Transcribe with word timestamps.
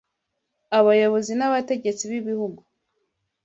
Abayobozi 0.77 1.31
n’abategetsi 1.35 2.03
b’ibihugu 2.11 2.61